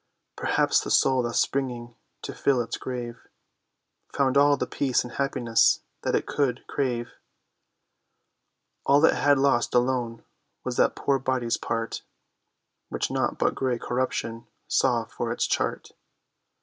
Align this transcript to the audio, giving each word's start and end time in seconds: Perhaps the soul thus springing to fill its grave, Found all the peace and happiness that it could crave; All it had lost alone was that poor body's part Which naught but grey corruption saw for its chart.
Perhaps 0.35 0.79
the 0.79 0.89
soul 0.89 1.21
thus 1.21 1.39
springing 1.39 1.93
to 2.23 2.33
fill 2.33 2.59
its 2.59 2.75
grave, 2.79 3.27
Found 4.15 4.35
all 4.35 4.57
the 4.57 4.65
peace 4.65 5.03
and 5.03 5.13
happiness 5.13 5.83
that 6.01 6.15
it 6.15 6.25
could 6.25 6.65
crave; 6.65 7.11
All 8.83 9.05
it 9.05 9.13
had 9.13 9.37
lost 9.37 9.75
alone 9.75 10.23
was 10.63 10.75
that 10.77 10.95
poor 10.95 11.19
body's 11.19 11.57
part 11.57 12.01
Which 12.89 13.11
naught 13.11 13.37
but 13.37 13.53
grey 13.53 13.77
corruption 13.77 14.47
saw 14.67 15.05
for 15.05 15.31
its 15.31 15.45
chart. 15.45 15.91